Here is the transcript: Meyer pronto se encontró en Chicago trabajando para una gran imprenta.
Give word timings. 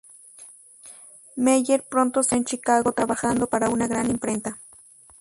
Meyer 1.35 1.83
pronto 1.87 2.23
se 2.23 2.33
encontró 2.33 2.37
en 2.37 2.45
Chicago 2.45 2.91
trabajando 2.91 3.45
para 3.45 3.69
una 3.69 3.85
gran 3.85 4.09
imprenta. 4.09 4.57